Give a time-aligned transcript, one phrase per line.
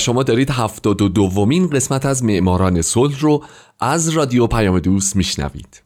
[0.00, 3.42] شما دارید هفتاد و دومین قسمت از معماران صلح رو
[3.80, 5.82] از رادیو پیام دوست میشنوید.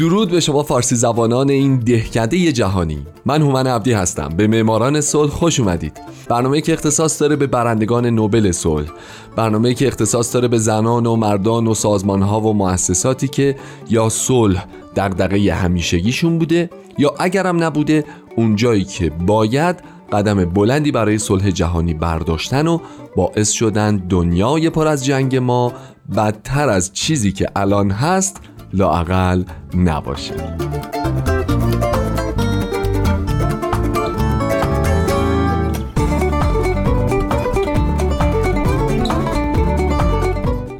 [0.00, 3.06] درود به شما فارسی زبانان این دهکده جهانی.
[3.26, 4.28] من هومن عبدی هستم.
[4.36, 6.00] به معماران صلح خوش اومدید.
[6.28, 8.88] برنامه که اختصاص داره به برندگان نوبل صلح.
[9.36, 13.56] برنامه که اختصاص داره به زنان و مردان و سازمان ها و مؤسساتی که
[13.90, 18.04] یا صلح دغدغه همیشگیشون بوده یا اگرم نبوده
[18.36, 19.76] اونجایی که باید
[20.12, 22.78] قدم بلندی برای صلح جهانی برداشتن و
[23.16, 25.72] باعث شدن دنیای پر از جنگ ما
[26.16, 28.40] بدتر از چیزی که الان هست
[28.72, 30.34] لاقل نباشه.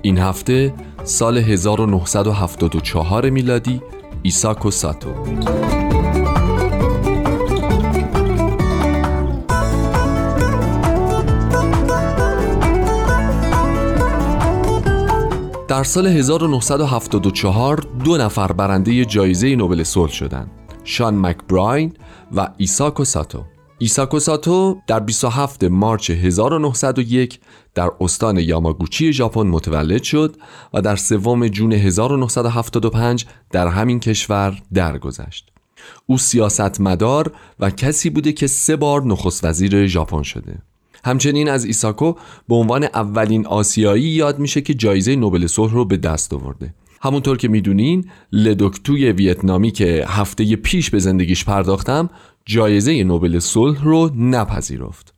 [0.02, 0.74] این هفته
[1.04, 3.82] سال 1974 میلادی
[4.22, 5.08] ایساکو ساتو.
[15.80, 20.50] در سال 1974 دو نفر برنده جایزه نوبل صلح شدند
[20.84, 21.92] شان مکبراین
[22.36, 23.44] و ایساکو ساتو
[23.78, 27.40] ایساکو ساتو در 27 مارچ 1901
[27.74, 30.36] در استان یاماگوچی ژاپن متولد شد
[30.74, 35.52] و در سوم جون 1975 در همین کشور درگذشت.
[36.06, 40.62] او سیاستمدار و کسی بوده که سه بار نخست وزیر ژاپن شده.
[41.04, 42.14] همچنین از ایساکو
[42.48, 46.74] به عنوان اولین آسیایی یاد میشه که جایزه نوبل صلح رو به دست آورده.
[47.02, 52.10] همونطور که می‌دونین لدوکتوی ویتنامی که هفته پیش به زندگیش پرداختم
[52.46, 55.14] جایزه نوبل صلح رو نپذیرفت.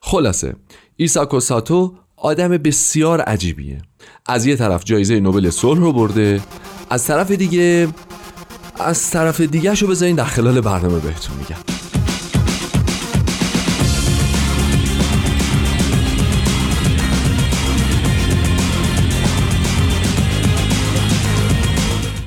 [0.00, 0.56] خلاصه
[0.96, 3.82] ایساکو ساتو آدم بسیار عجیبیه
[4.26, 6.40] از یه طرف جایزه نوبل صلح رو برده
[6.90, 7.88] از طرف دیگه
[8.80, 11.73] از طرف دیگه شو بذارین در خلال برنامه بهتون میگم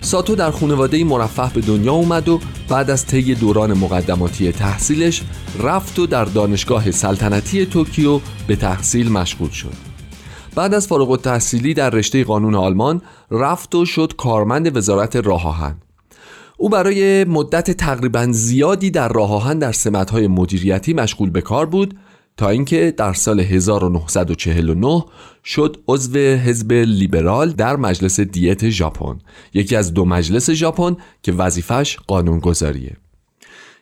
[0.07, 5.21] ساتو در خانواده مرفه به دنیا اومد و بعد از طی دوران مقدماتی تحصیلش
[5.59, 9.73] رفت و در دانشگاه سلطنتی توکیو به تحصیل مشغول شد.
[10.55, 13.01] بعد از فارغ التحصیلی در رشته قانون آلمان
[13.31, 15.75] رفت و شد کارمند وزارت راه آهن
[16.57, 21.93] او برای مدت تقریبا زیادی در راه آهن در سمت‌های مدیریتی مشغول به کار بود
[22.37, 25.05] تا اینکه در سال 1949
[25.45, 29.19] شد عضو حزب لیبرال در مجلس دیت ژاپن.
[29.53, 32.97] یکی از دو مجلس ژاپن که وظیفش قانونگذاریه.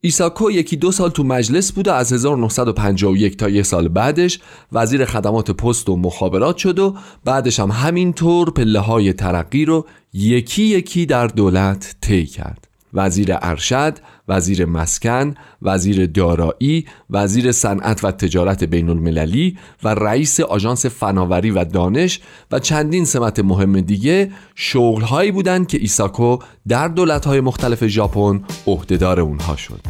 [0.02, 4.40] ایساکو یکی دو سال تو مجلس بود و از 1951 تا یه سال بعدش
[4.72, 6.96] وزیر خدمات پست و مخابرات شد و
[7.26, 12.65] بعدش هم همینطور پله های ترقی رو یکی یکی در دولت طی کرد.
[12.96, 13.98] وزیر ارشد،
[14.28, 21.64] وزیر مسکن، وزیر دارایی، وزیر صنعت و تجارت بین المللی و رئیس آژانس فناوری و
[21.64, 22.20] دانش
[22.52, 29.56] و چندین سمت مهم دیگه شغلهایی بودند که ایساکو در دولت‌های مختلف ژاپن عهدهدار اونها
[29.56, 29.82] شد.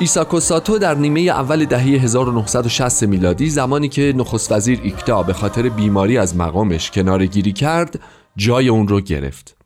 [0.00, 5.68] ایساکو ساتو در نیمه اول دهه 1960 میلادی زمانی که نخست وزیر ایکتا به خاطر
[5.68, 8.00] بیماری از مقامش کنار گیری کرد
[8.36, 9.56] جای اون رو گرفت.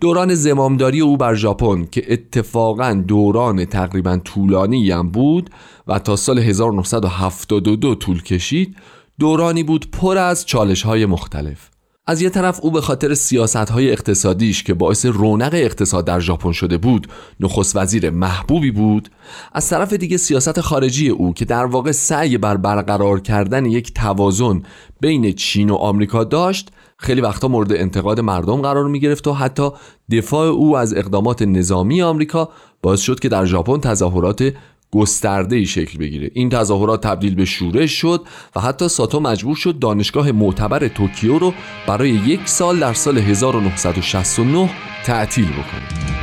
[0.00, 5.50] دوران زمامداری او بر ژاپن که اتفاقا دوران تقریبا طولانی هم بود
[5.86, 8.76] و تا سال 1972 طول کشید
[9.18, 11.70] دورانی بود پر از چالش های مختلف.
[12.10, 16.52] از یه طرف او به خاطر سیاست های اقتصادیش که باعث رونق اقتصاد در ژاپن
[16.52, 17.06] شده بود
[17.40, 19.08] نخست وزیر محبوبی بود
[19.52, 24.62] از طرف دیگه سیاست خارجی او که در واقع سعی بر برقرار کردن یک توازن
[25.00, 29.70] بین چین و آمریکا داشت خیلی وقتا مورد انتقاد مردم قرار می گرفت و حتی
[30.10, 32.48] دفاع او از اقدامات نظامی آمریکا
[32.82, 34.52] باعث شد که در ژاپن تظاهرات
[34.92, 36.30] گسترده ای شکل بگیره.
[36.34, 38.24] این تظاهرات تبدیل به شورش شد
[38.56, 41.54] و حتی ساتو مجبور شد دانشگاه معتبر توکیو رو
[41.86, 44.70] برای یک سال در سال 1969
[45.04, 46.18] تعطیل بکنه.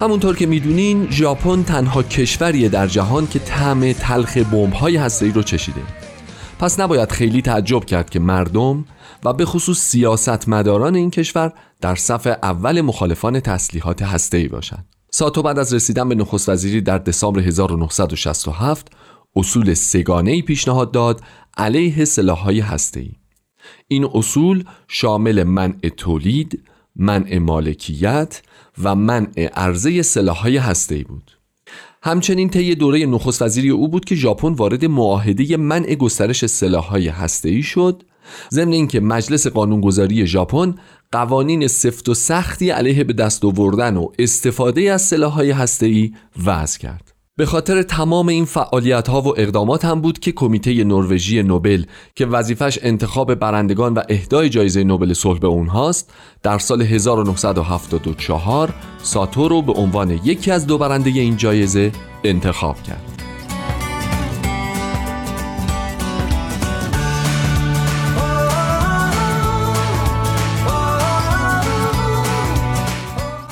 [0.00, 5.80] همونطور که می‌دونین ژاپن تنها کشوریه در جهان که طعم تلخ بمب‌های هسته‌ای رو چشیده.
[6.58, 8.84] پس نباید خیلی تعجب کرد که مردم
[9.24, 14.86] و به خصوص سیاست مداران این کشور در صف اول مخالفان تسلیحات هسته‌ای باشند.
[15.10, 18.88] ساتو بعد از رسیدن به نخست وزیری در دسامبر 1967
[19.36, 21.20] اصول سگانه پیشنهاد داد
[21.56, 23.12] علیه سلاح‌های هسته‌ای.
[23.88, 26.62] این اصول شامل منع تولید،
[26.96, 28.42] منع مالکیت
[28.82, 31.33] و منع عرضه سلاح‌های هسته‌ای بود.
[32.06, 37.62] همچنین طی دوره نخست وزیری او بود که ژاپن وارد معاهده منع گسترش سلاح‌های هسته‌ای
[37.62, 38.02] شد.
[38.50, 40.74] ضمن اینکه مجلس قانونگذاری ژاپن
[41.12, 46.12] قوانین سفت و سختی علیه به دست آوردن و استفاده از سلاح‌های هسته‌ای
[46.46, 47.13] وضع کرد.
[47.36, 51.84] به خاطر تمام این فعالیت ها و اقدامات هم بود که کمیته نروژی نوبل
[52.14, 59.48] که وظیفش انتخاب برندگان و اهدای جایزه نوبل صلح به اونهاست در سال 1974 ساتو
[59.48, 61.92] رو به عنوان یکی از دو برنده این جایزه
[62.24, 63.13] انتخاب کرد.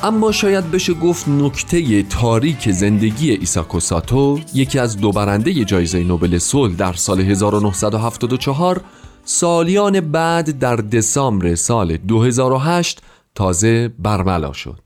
[0.05, 6.39] اما شاید بشه گفت نکته تاریک زندگی ایساکو ساتو یکی از دو برنده جایزه نوبل
[6.39, 8.81] صلح در سال 1974
[9.25, 13.03] سالیان بعد در دسامبر سال 2008
[13.35, 14.81] تازه برملا شد.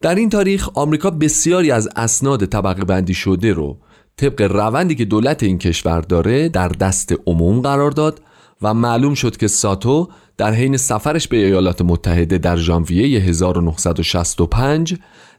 [0.00, 3.78] در این تاریخ آمریکا بسیاری از اسناد طبقه بندی شده رو
[4.16, 8.20] طبق روندی که دولت این کشور داره در دست عموم قرار داد
[8.62, 14.96] و معلوم شد که ساتو در حین سفرش به ایالات متحده در ژانویه 1965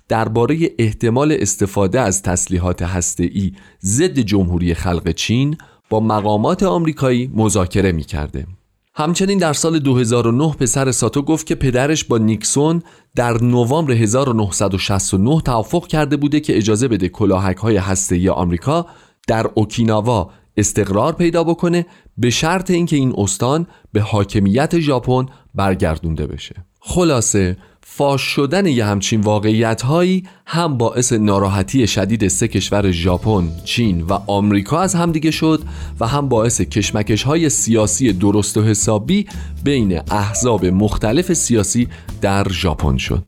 [0.07, 3.51] درباره احتمال استفاده از تسلیحات هسته‌ای
[3.83, 5.57] ضد جمهوری خلق چین
[5.89, 8.47] با مقامات آمریکایی مذاکره می کرده.
[8.95, 12.81] همچنین در سال 2009 پسر ساتو گفت که پدرش با نیکسون
[13.15, 18.85] در نوامبر 1969 توافق کرده بوده که اجازه بده کلاهک های هسته‌ای آمریکا
[19.27, 21.85] در اوکیناوا استقرار پیدا بکنه
[22.17, 25.25] به شرط اینکه این استان به حاکمیت ژاپن
[25.55, 27.57] برگردونده بشه خلاصه
[27.91, 34.13] فاش شدن یه همچین واقعیت هایی هم باعث ناراحتی شدید سه کشور ژاپن، چین و
[34.27, 35.61] آمریکا از همدیگه شد
[35.99, 39.25] و هم باعث کشمکش های سیاسی درست و حسابی
[39.63, 41.87] بین احزاب مختلف سیاسی
[42.21, 43.23] در ژاپن شد.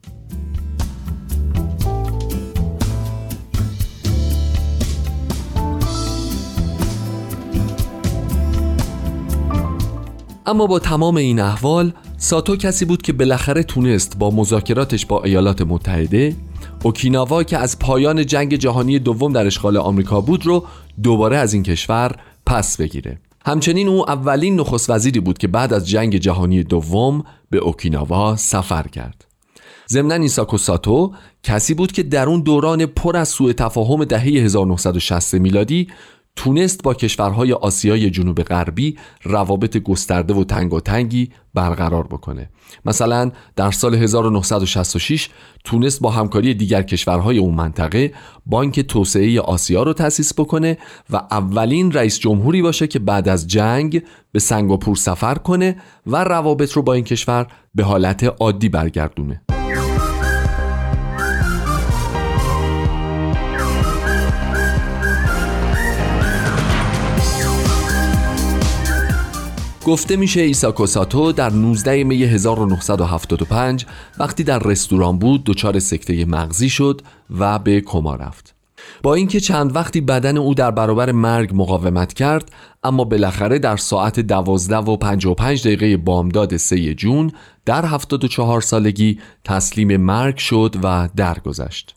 [10.46, 15.62] اما با تمام این احوال ساتو کسی بود که بالاخره تونست با مذاکراتش با ایالات
[15.62, 16.36] متحده
[16.82, 20.64] اوکیناوا که از پایان جنگ جهانی دوم در اشغال آمریکا بود رو
[21.02, 22.16] دوباره از این کشور
[22.46, 23.18] پس بگیره.
[23.46, 28.88] همچنین او اولین نخست وزیری بود که بعد از جنگ جهانی دوم به اوکیناوا سفر
[28.88, 29.24] کرد.
[29.88, 31.12] ضمن ایساکو ساتو
[31.42, 35.88] کسی بود که در اون دوران پر از سوء تفاهم دهه 1960 میلادی
[36.36, 42.50] تونست با کشورهای آسیای جنوب غربی روابط گسترده و تنگاتنگی برقرار بکنه.
[42.84, 45.28] مثلا در سال 1966
[45.64, 48.12] تونست با همکاری دیگر کشورهای اون منطقه
[48.46, 50.78] بانک توسعه آسیا رو تأسیس بکنه
[51.10, 54.02] و اولین رئیس جمهوری باشه که بعد از جنگ
[54.32, 55.76] به سنگاپور سفر کنه
[56.06, 59.42] و روابط رو با این کشور به حالت عادی برگردونه.
[69.84, 73.86] گفته میشه ایسا ساتو در 19 می 1975
[74.18, 77.00] وقتی در رستوران بود دچار سکته مغزی شد
[77.38, 78.54] و به کما رفت.
[79.02, 84.20] با اینکه چند وقتی بدن او در برابر مرگ مقاومت کرد اما بالاخره در ساعت
[84.20, 87.32] 12 و 55 دقیقه بامداد 3 جون
[87.64, 91.94] در 74 سالگی تسلیم مرگ شد و درگذشت.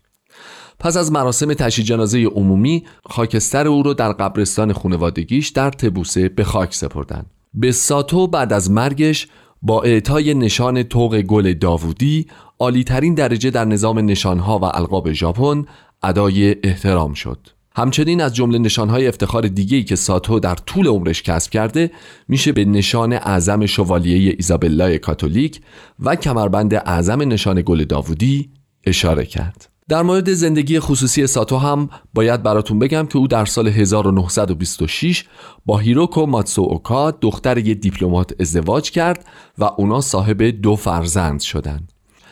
[0.80, 6.44] پس از مراسم تشییع جنازه عمومی خاکستر او را در قبرستان خانوادگیش در تبوسه به
[6.44, 7.35] خاک سپردند.
[7.57, 9.27] به ساتو بعد از مرگش
[9.62, 12.25] با اعطای نشان توق گل داوودی
[12.59, 15.65] عالیترین درجه در نظام نشانها و القاب ژاپن
[16.03, 17.47] ادای احترام شد.
[17.75, 21.91] همچنین از جمله نشانهای افتخار دیگه‌ای که ساتو در طول عمرش کسب کرده
[22.27, 25.62] میشه به نشان اعظم شوالیه ایزابلا کاتولیک
[26.00, 28.50] و کمربند اعظم نشان گل داوودی
[28.85, 29.75] اشاره کرد.
[29.89, 35.24] در مورد زندگی خصوصی ساتو هم باید براتون بگم که او در سال 1926
[35.65, 39.25] با هیروکو ماتسو اوکا دختر یه دیپلمات ازدواج کرد
[39.58, 41.92] و اونا صاحب دو فرزند شدند.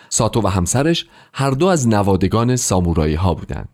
[0.10, 3.70] ساتو و همسرش هر دو از نوادگان سامورایی ها بودند.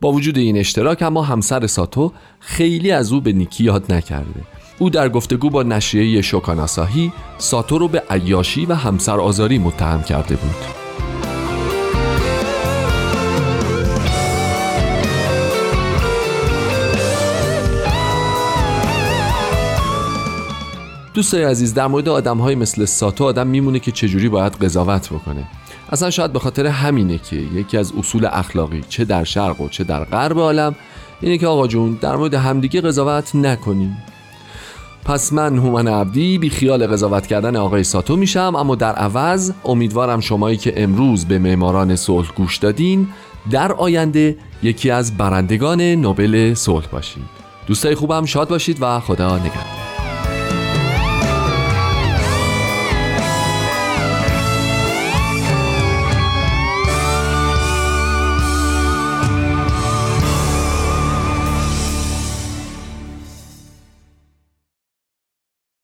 [0.00, 4.40] با وجود این اشتراک اما همسر ساتو خیلی از او به نیکی یاد نکرده.
[4.78, 10.36] او در گفتگو با نشریه شوکاناساهی ساتو رو به عیاشی و همسر آزاری متهم کرده
[10.36, 10.83] بود.
[21.14, 25.44] دوستای عزیز در مورد آدم های مثل ساتو آدم میمونه که چجوری باید قضاوت بکنه.
[25.90, 29.84] اصلا شاید به خاطر همینه که یکی از اصول اخلاقی چه در شرق و چه
[29.84, 30.74] در غرب عالم
[31.20, 33.96] اینه که آقا جون در مورد همدیگه قضاوت نکنیم.
[35.04, 40.20] پس من هومن عبدی بی خیال قضاوت کردن آقای ساتو میشم اما در عوض امیدوارم
[40.20, 43.08] شمایی که امروز به معماران صلح گوش دادین
[43.50, 49.83] در آینده یکی از برندگان نوبل صلح باشید دوستای خوبم شاد باشید و خدا نگهدار.